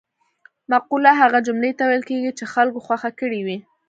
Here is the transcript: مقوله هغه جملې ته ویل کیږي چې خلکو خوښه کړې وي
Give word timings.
مقوله 0.71 1.11
هغه 1.21 1.39
جملې 1.47 1.71
ته 1.77 1.83
ویل 1.85 2.03
کیږي 2.09 2.31
چې 2.39 2.45
خلکو 2.53 2.79
خوښه 2.85 3.09
کړې 3.19 3.41
وي 3.47 3.57